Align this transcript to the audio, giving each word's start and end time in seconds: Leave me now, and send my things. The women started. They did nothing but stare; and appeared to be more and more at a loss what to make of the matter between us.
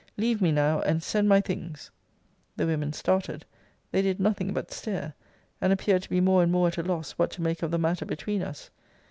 Leave 0.17 0.41
me 0.41 0.51
now, 0.51 0.81
and 0.81 1.03
send 1.03 1.29
my 1.29 1.39
things. 1.39 1.91
The 2.57 2.65
women 2.65 2.91
started. 2.91 3.45
They 3.91 4.01
did 4.01 4.19
nothing 4.19 4.51
but 4.51 4.71
stare; 4.71 5.13
and 5.61 5.71
appeared 5.71 6.01
to 6.01 6.09
be 6.09 6.19
more 6.19 6.41
and 6.41 6.51
more 6.51 6.69
at 6.69 6.79
a 6.79 6.81
loss 6.81 7.11
what 7.19 7.29
to 7.33 7.43
make 7.43 7.61
of 7.61 7.69
the 7.69 7.77
matter 7.77 8.05
between 8.07 8.41
us. 8.41 8.71